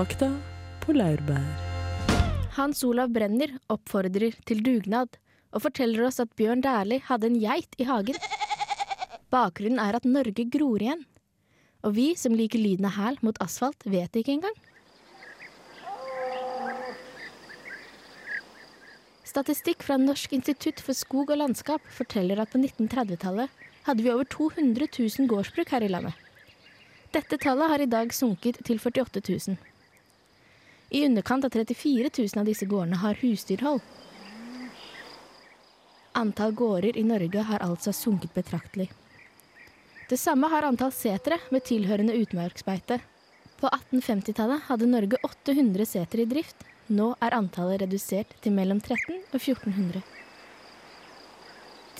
[0.00, 0.30] Fakta
[0.80, 1.42] på laurbær.
[2.56, 5.18] Hans Olav Brenner oppfordrer til dugnad
[5.52, 8.16] og forteller oss at Bjørn Dæhlie hadde en geit i hagen.
[9.28, 11.04] Bakgrunnen er at Norge gror igjen.
[11.84, 14.56] Og vi som liker lyden av hæl mot asfalt, vet det ikke engang.
[19.28, 23.52] Statistikk fra Norsk institutt for skog og landskap forteller at på 1930-tallet
[23.84, 26.16] hadde vi over 200 000 gårdsbruk her i landet.
[27.12, 29.60] Dette tallet har i dag sunket til 48 000.
[30.90, 33.80] I underkant av 34 000 av disse gårdene har husdyrhold.
[36.12, 38.88] Antall gårder i Norge har altså sunket betraktelig.
[40.10, 42.98] Det samme har antall setre med tilhørende utmarksbeite.
[43.60, 46.66] På 1850-tallet hadde Norge 800 setre i drift.
[46.90, 50.02] Nå er antallet redusert til mellom 13 og 1400.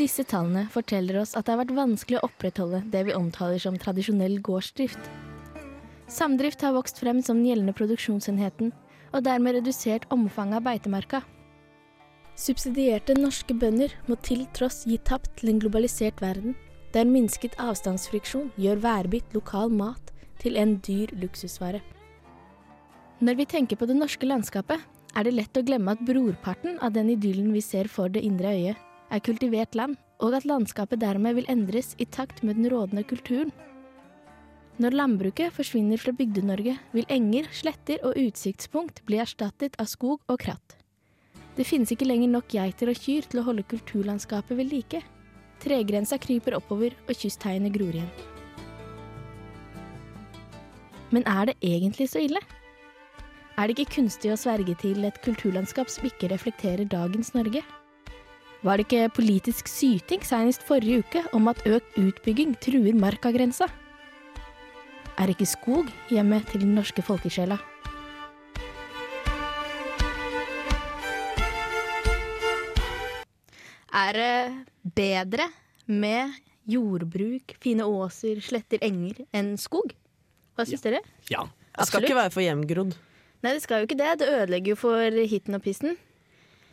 [0.00, 3.78] Disse tallene forteller oss at det har vært vanskelig å opprettholde det vi omtaler som
[3.78, 5.19] tradisjonell gårdsdrift.
[6.10, 8.72] Samdrift har vokst frem som den gjeldende produksjonsenheten,
[9.14, 11.20] og dermed redusert omfanget av beitemarka.
[12.38, 16.56] Subsidierte norske bønder må til tross gi tapt til en globalisert verden,
[16.94, 20.10] der minsket avstandsfriksjon gjør værbitt lokal mat
[20.42, 21.82] til en dyr luksusvare.
[23.20, 24.80] Når vi tenker på det norske landskapet,
[25.14, 28.54] er det lett å glemme at brorparten av den idyllen vi ser for det indre
[28.56, 28.78] øyet,
[29.10, 33.52] er kultivert land, og at landskapet dermed vil endres i takt med den rådende kulturen.
[34.80, 40.38] Når landbruket forsvinner fra Bygde-Norge, vil enger, sletter og utsiktspunkt bli erstattet av skog og
[40.40, 40.78] kratt.
[41.58, 45.02] Det finnes ikke lenger nok geiter og kyr til å holde kulturlandskapet ved like.
[45.60, 48.08] Tregrensa kryper oppover, og kystheiene gror igjen.
[51.12, 52.40] Men er det egentlig så ille?
[53.60, 57.60] Er det ikke kunstig å sverge til et kulturlandskap som ikke reflekterer dagens Norge?
[58.64, 63.68] Var det ikke politisk syting senest forrige uke om at økt utbygging truer markagrensa?
[65.20, 67.58] Er ikke skog hjemmet til den norske folkesjela?
[74.00, 75.50] Er det bedre
[75.84, 76.32] med
[76.64, 79.92] jordbruk, fine åser, sletter, enger enn skog?
[80.56, 81.02] Hva syns dere?
[81.28, 81.44] Ja.
[81.76, 82.96] Det skal ikke være for hjemgrodd.
[83.44, 84.14] Nei, det skal jo ikke det.
[84.22, 86.00] Det ødelegger jo for hiten og pissen.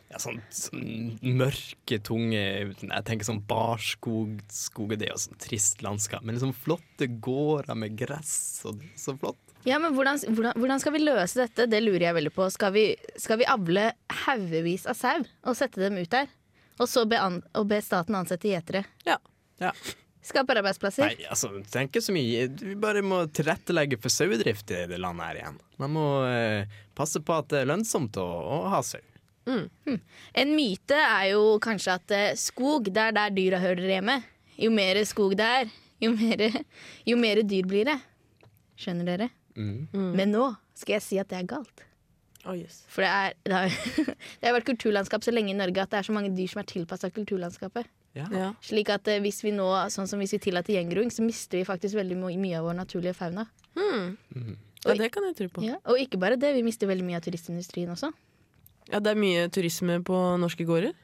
[0.08, 5.84] Ja sånn, sånn mørke, tunge Jeg tenker sånn barskog, skog, det er jo sånn trist
[5.84, 6.24] landskap.
[6.24, 9.40] Men liksom flotte gårder med gress og så flott.
[9.66, 11.68] Ja, men hvordan, hvordan, hvordan skal vi løse dette?
[11.68, 12.48] Det lurer jeg veldig på.
[12.54, 12.84] Skal vi,
[13.20, 13.90] skal vi avle
[14.24, 16.30] haugevis av sau og sette dem ut der?
[16.78, 18.84] Og så be, an, og be staten ansette gjetere?
[19.06, 19.18] Ja.
[19.60, 19.74] ja.
[20.24, 21.10] Skape arbeidsplasser?
[21.10, 22.46] Nei, altså, tenk så mye.
[22.60, 25.60] Vi bare må tilrettelegge for sauedrift i det landet her igjen.
[25.82, 29.02] Man må eh, passe på at det er lønnsomt å, å ha sau.
[29.48, 34.18] En myte er jo kanskje at eh, skog, det er der dyra hører hjemme.
[34.58, 35.68] Jo mer skog det er,
[36.02, 36.42] jo mer,
[37.06, 37.98] jo mer dyr blir det.
[38.78, 39.28] Skjønner dere?
[39.58, 39.88] Mm.
[40.14, 41.84] Men nå skal jeg si at det er galt.
[42.46, 42.84] Oh, yes.
[42.88, 44.04] For det, er, det, har,
[44.40, 46.62] det har vært kulturlandskap så lenge i Norge at det er så mange dyr som
[46.62, 47.88] er tilpassa kulturlandskapet.
[48.16, 48.24] Ja.
[48.32, 48.46] Ja.
[48.64, 51.66] Slik at eh, hvis vi nå, sånn som hvis vi tillater gjengroing, så mister vi
[51.68, 53.44] faktisk veldig my- mye av vår naturlige fauna.
[53.76, 55.66] ja, det kan jeg tro på.
[55.66, 58.12] Ja, og ikke bare det, vi mister veldig mye av turistindustrien også.
[58.92, 60.94] Ja, Det er mye turisme på norske gårder.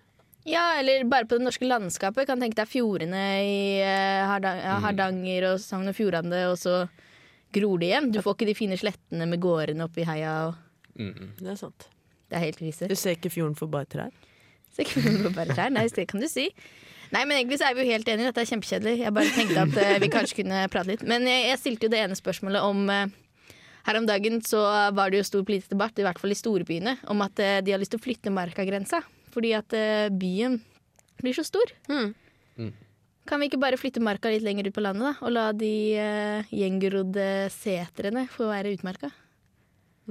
[0.44, 2.26] Ja, eller bare på det norske landskapet.
[2.28, 4.28] Kan tenke deg fjordene i eh,
[4.84, 6.82] Hardanger og Sogn og Fjordane, og så
[7.54, 8.10] gror det igjen.
[8.12, 10.36] Du får ikke de fine slettene med gårdene oppi heia.
[10.50, 10.60] Og
[10.94, 11.32] Mm.
[11.40, 11.88] Det er sant.
[12.30, 12.86] det er helt krise.
[12.86, 14.12] Du ser ikke fjorden for bare trær?
[14.70, 15.72] Ser ikke fjorden for bare trær.
[15.74, 16.44] Nei, det kan du si.
[17.10, 18.28] Nei, men egentlig så er vi jo helt enige.
[18.30, 18.92] Dette er kjempekjedelig.
[19.02, 21.02] Jeg bare tenkte at eh, vi kanskje kunne prate litt.
[21.02, 23.10] Men jeg, jeg stilte jo det ene spørsmålet om eh,
[23.84, 24.62] Her om dagen så
[24.96, 27.74] var det jo stor politisk debatt, i hvert fall i storbyene, om at eh, de
[27.74, 29.02] har lyst til å flytte markagrensa.
[29.34, 30.56] Fordi at eh, byen
[31.20, 31.72] blir så stor.
[31.90, 32.14] Mm.
[32.56, 32.72] Mm.
[33.28, 35.24] Kan vi ikke bare flytte marka litt lenger ut på landet, da?
[35.24, 39.08] Og la de uh, gjengrodde setrene få være utmarka?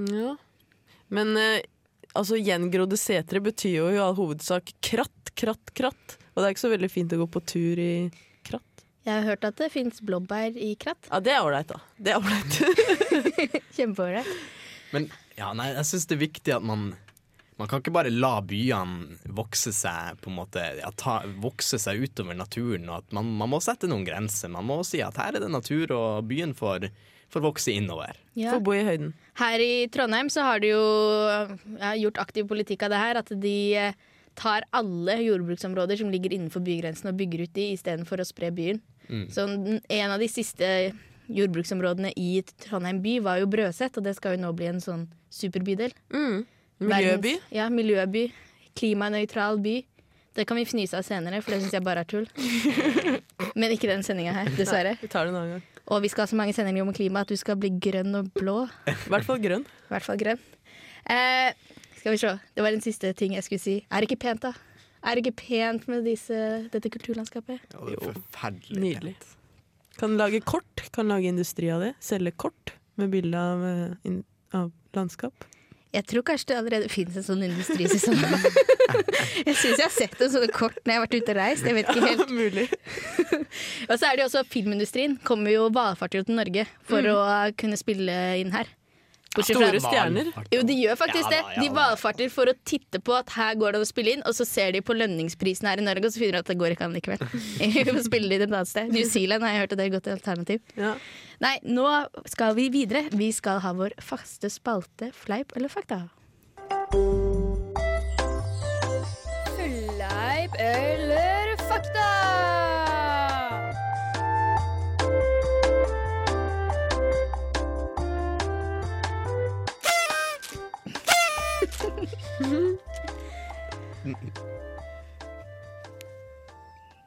[0.09, 0.33] Ja.
[1.13, 1.61] Men uh,
[2.17, 6.17] altså, gjengrodde setre betyr jo i all hovedsak kratt, kratt, kratt.
[6.33, 7.93] Og det er ikke så veldig fint å gå på tur i.
[9.03, 11.09] Jeg har hørt at det fins blåbær i kratt.
[11.09, 11.79] Ja, det er ålreit, da.
[11.99, 13.63] Det er ålreit.
[13.77, 14.29] Kjempeålreit.
[14.93, 16.93] Men ja, nei, jeg syns det er viktig at man
[17.53, 22.01] Man kan ikke bare la byene vokse seg på en måte ja, ta, Vokse seg
[22.01, 22.87] utover naturen.
[22.89, 24.49] Og at man, man må sette noen grenser.
[24.49, 26.87] Man må si at her er det natur, og byen får,
[27.29, 28.17] får vokse innover.
[28.33, 28.55] Ja.
[28.55, 29.13] Får bo i høyden.
[29.37, 30.81] Her i Trondheim så har de jo
[31.77, 33.21] ja, gjort aktiv politikk av det her.
[33.21, 34.01] At de eh,
[34.39, 38.81] tar alle jordbruksområder som ligger innenfor bygrensen og bygger ut de istedenfor å spre byen.
[39.09, 39.25] Mm.
[39.31, 39.47] Så
[39.89, 40.93] en av de siste
[41.33, 45.07] jordbruksområdene i Trondheim by var jo Brøset, og det skal jo nå bli en sånn
[45.33, 45.93] superbydel.
[46.13, 47.35] Miljøby.
[47.37, 48.31] Verdens- Ja, miljøby.
[48.75, 49.75] Klimanøytral by.
[50.33, 52.25] Det kan vi fnyse av senere, for det syns jeg bare er tull.
[53.59, 54.95] Men ikke den sendinga her, dessverre.
[55.01, 55.63] Vi tar det en annen gang.
[55.93, 58.31] Og vi skal ha så mange sendinger om klima at du skal bli grønn og
[58.33, 58.63] blå.
[58.89, 59.65] I hvert fall grønn.
[59.91, 60.39] Hvert fall grønn.
[61.11, 61.51] Eh,
[61.99, 62.31] skal vi se.
[62.55, 63.75] Det var en siste ting jeg skulle si.
[63.91, 64.53] Er det ikke pent, da?
[65.03, 66.35] Er det ikke pent med disse,
[66.71, 67.59] dette kulturlandskapet?
[67.73, 69.15] Ja, det er forferdelig Nydelig.
[69.19, 69.39] pent.
[69.99, 70.85] Kan lage kort.
[70.95, 71.93] Kan lage industri av det.
[72.01, 74.21] Selge kort med bilde av, eh,
[74.57, 75.45] av landskap.
[75.93, 77.85] Jeg tror kanskje det allerede finnes en sånn industri.
[79.45, 81.67] jeg syns jeg har sett en sånn kort når jeg har vært ute og reist.
[81.69, 82.23] Jeg vet ikke helt.
[82.23, 82.65] Ja, Mulig.
[83.91, 85.19] Og så er det jo også filmindustrien.
[85.27, 87.19] Kommer jo valfarter til Norge for å
[87.59, 88.71] kunne spille inn her.
[89.35, 90.31] Bortsett fra- Store stjerner.
[90.53, 91.41] Jo, de gjør faktisk Ja det.
[91.41, 94.13] da, ja De valfarter for å titte på at her går det an å spille
[94.17, 96.51] inn, og så ser de på lønningsprisen her i Norge, og så finner de at
[96.53, 98.03] det går ikke an likevel.
[98.09, 98.91] spiller de et annet sted.
[98.93, 100.61] New Zealand har jeg hørt at det er et godt alternativ.
[100.77, 100.95] Ja.
[101.43, 101.87] Nei, nå
[102.29, 103.07] skal vi videre.
[103.11, 106.03] Vi skal ha vår faste spalte Fleip eller fakta.
[109.57, 112.32] Fleip eller fakta?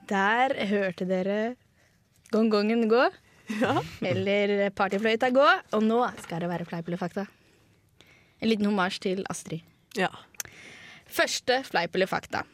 [0.08, 1.38] Der hørte dere
[2.32, 3.04] gongongen gå.
[4.06, 5.46] Eller partyfløyta gå.
[5.76, 7.26] Og nå skal det være fleip eller fakta.
[8.42, 9.62] En liten homasj til Astrid.
[9.98, 10.10] Ja.
[11.06, 12.44] Første fleip eller fakta.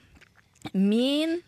[0.73, 1.41] Min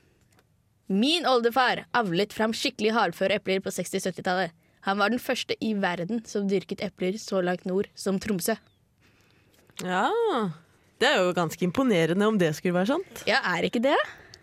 [0.89, 4.53] Min oldefar avlet fram skikkelig hardføre epler på 60-70-tallet.
[4.85, 8.57] Han var den første i verden som dyrket epler så langt nord som Tromsø.
[9.83, 10.11] ja.
[11.03, 13.25] Det er jo ganske imponerende om det skulle være sant.
[13.29, 13.97] Ja, er ikke det?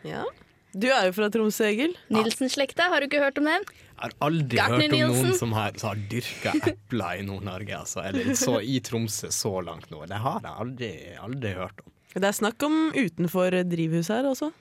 [0.07, 0.25] Ja.
[0.71, 1.95] Du er jo fra Tromsø, Egil.
[2.13, 3.65] Nilsen-slekta, har du ikke hørt om den?
[3.67, 7.79] Jeg har aldri Gartner hørt om noen som har, som har dyrka epler i Nord-Norge,
[7.83, 8.03] altså.
[8.07, 10.05] Eller så, i Tromsø så langt nå.
[10.09, 11.91] Det har jeg aldri, aldri hørt om.
[12.15, 14.51] Det er snakk om utenfor drivhuset her også.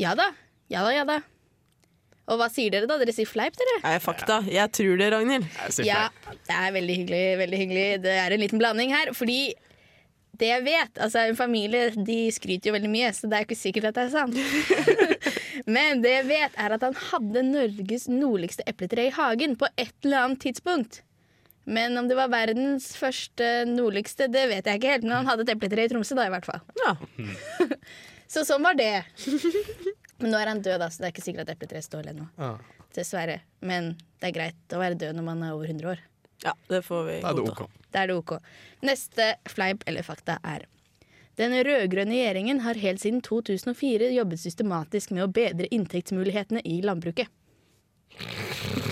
[0.00, 0.30] Ja da.
[0.70, 1.20] Ja da, ja da.
[2.30, 2.98] Og hva sier dere da?
[3.00, 3.80] Dere sier fleip, dere?
[3.82, 4.38] Nei, fakta.
[4.46, 5.48] Jeg tror det, Ragnhild.
[5.64, 7.86] Jeg sier Ja, det er veldig hyggelig, veldig hyggelig.
[8.04, 9.40] Det er en liten blanding her, fordi
[10.40, 13.48] det jeg vet Altså, en familie de skryter jo veldig mye, så det er jo
[13.50, 14.36] ikke sikkert at det er sant.
[15.76, 19.92] Men det jeg vet, er at han hadde Norges nordligste epletre i hagen på et
[20.04, 21.02] eller annet tidspunkt.
[21.70, 25.04] Men om det var verdens første nordligste, det vet jeg ikke helt.
[25.06, 26.62] Men han hadde et epletre i Tromsø, da, i hvert fall.
[26.80, 26.96] Ja.
[28.32, 29.04] Så sånn var det.
[30.20, 32.28] Men nå er han død, da, så det er ikke sikkert at epletreet står ennå.
[32.38, 32.52] Ja.
[32.94, 33.40] Dessverre.
[33.66, 36.02] Men det er greit å være død når man er over 100 år.
[36.44, 37.64] Ja, det får vi Da er det godta.
[37.64, 37.70] OK.
[37.92, 38.32] Da er det OK.
[38.82, 40.66] Neste fleip eller fakta er
[41.40, 47.28] den rød-grønne regjeringen har helt siden 2004 jobbet systematisk med å bedre inntektsmulighetene i landbruket.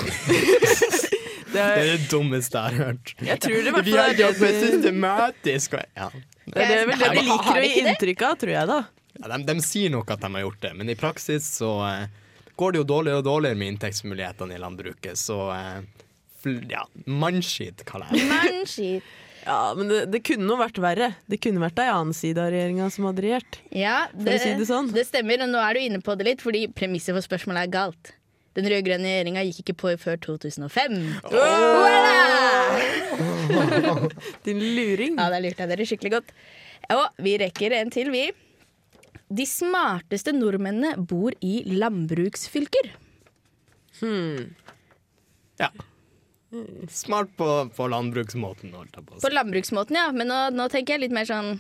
[1.49, 3.13] Det Det er, det dummeste jeg har hørt.
[3.25, 5.75] jeg tror det Vi har jobbet systematisk.
[5.75, 6.11] og- Ja.
[6.47, 8.85] det er vel det de liker å gi inntrykk av, tror jeg da.
[9.23, 12.07] Ja, de, de sier nok at de har gjort det, men i praksis så uh,
[12.57, 15.17] går det jo dårligere og dårligere med inntektsmulighetene i landbruket.
[15.17, 15.83] Så fl-
[16.47, 19.01] ja, mannskit, kaller jeg det.
[19.49, 21.09] Ja, Men det, det kunne jo vært verre.
[21.31, 23.59] Det kunne vært ei annen side av regjeringa som hadde regjert.
[23.73, 24.91] Ja, det, si det sånn.
[24.93, 27.73] det stemmer, og nå er du inne på det litt, fordi premisset for spørsmålet er
[27.73, 28.13] galt.
[28.59, 30.99] Den rød-grønne regjeringa gikk ikke på før 2005.
[34.47, 35.15] Din luring.
[35.17, 36.33] Ja, der lurte jeg dere skikkelig godt.
[36.93, 38.27] Og vi rekker en til, vi.
[39.29, 42.91] De smarteste nordmennene bor i landbruksfylker.
[44.01, 44.51] Hmm.
[45.61, 45.71] Ja.
[46.89, 50.07] Smart på, på landbruksmåten, holdt jeg på å På landbruksmåten, ja.
[50.17, 51.59] Men nå, nå tenker jeg litt mer sånn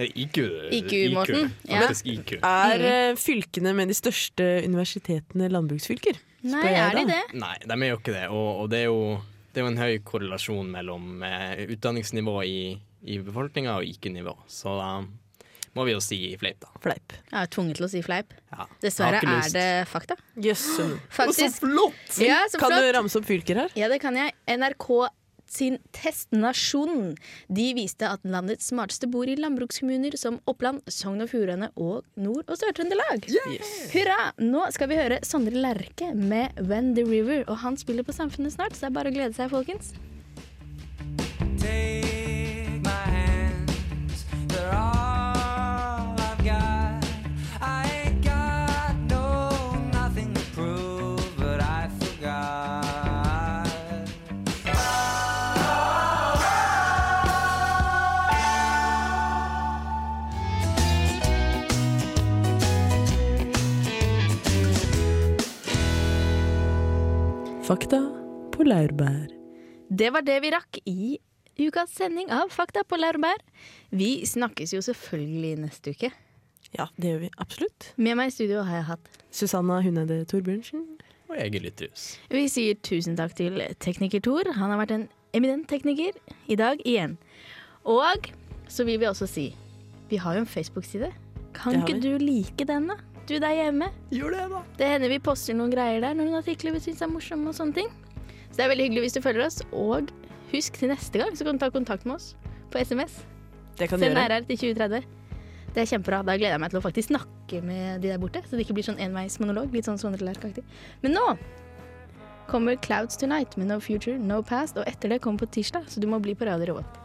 [0.00, 0.38] IQ.
[0.70, 1.88] IQ-måten, ja.
[1.90, 2.36] IQ.
[2.46, 6.20] Er eh, fylkene med de største universitetene landbruksfylker?
[6.46, 7.22] Nei, jeg er de det?
[7.36, 8.26] Nei, de er jo ikke det.
[8.32, 9.18] Og, og det, er jo,
[9.50, 12.60] det er jo en høy korrelasjon mellom eh, utdanningsnivå i,
[13.02, 14.36] i befolkninga og IQ-nivå.
[14.48, 14.92] Så da
[15.78, 16.72] må vi jo si fleip, da.
[16.82, 17.14] Fleip.
[17.30, 18.34] Jeg er tvunget til å si fleip.
[18.50, 18.66] Ja.
[18.82, 20.16] Dessverre er det fakta.
[20.40, 20.88] Jøsse.
[21.14, 21.62] Faktisk.
[21.62, 22.18] flott!
[22.18, 23.72] Ja, så Kan du ramse opp fylker her?
[23.78, 24.34] Ja, det kan jeg.
[24.50, 24.90] NRK
[25.50, 27.16] sin testnasjon.
[27.50, 32.46] De viste at landets smarteste bor i landbrukskommuner som Oppland, Sogn og Fjordane og Nord-
[32.46, 33.26] og Sør-Trøndelag.
[33.94, 34.20] Hurra!
[34.38, 38.54] Nå skal vi høre Sondre Lerche med When the River, og han spiller på Samfunnet
[38.54, 39.94] snart, så det er bare å glede seg, folkens.
[41.58, 44.24] Take my hands,
[67.70, 68.00] Fakta
[68.50, 69.28] på laurbær.
[69.94, 71.20] Det var det vi rakk i
[71.54, 73.38] ukas sending av Fakta på laurbær.
[73.94, 76.10] Vi snakkes jo selvfølgelig neste uke.
[76.74, 77.92] Ja, det gjør vi absolutt.
[77.94, 80.82] Med meg i studio har jeg hatt Susanna Hunnede Torbjørnsen.
[81.30, 82.08] Og Egil Ytterhus.
[82.34, 84.50] Vi sier tusen takk til tekniker Tor.
[84.50, 85.06] Han har vært en
[85.38, 86.18] eminent tekniker
[86.50, 87.20] i dag igjen.
[87.86, 88.32] Og
[88.66, 89.52] så vil vi også si
[90.10, 91.14] vi har jo en Facebook-side.
[91.54, 92.98] Kan ikke du like den, da?
[93.30, 93.92] Du der hjemme.
[94.10, 94.60] Gjør det, da.
[94.80, 97.76] Det hender vi poster noen greier der, noen artikler vi syns er morsomme og sånne
[97.76, 97.92] ting.
[98.50, 99.60] Så det er veldig hyggelig hvis du følger oss.
[99.70, 100.10] Og
[100.50, 102.32] husk til neste gang så kan du ta kontakt med oss
[102.74, 103.20] på SMS.
[103.78, 104.40] Det kan du Send gjøre.
[104.42, 105.06] RR til 2030.
[105.70, 106.20] Det er kjempebra.
[106.26, 108.80] Da gleder jeg meg til å faktisk snakke med de der borte, så det ikke
[108.80, 109.70] blir sånn enveismonolog.
[109.78, 110.66] Litt sånn Sondre Lerche-aktig.
[111.06, 111.26] Men nå
[112.50, 116.02] kommer Clouds Tonight med No Future, No Past, og etter det kommer på tirsdag, så
[116.02, 117.02] du må bli på Radio Revolt.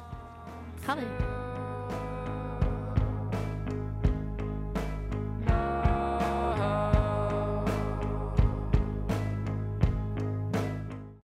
[0.89, 1.44] Ha det.